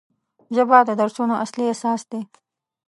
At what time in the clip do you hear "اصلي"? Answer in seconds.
1.45-1.65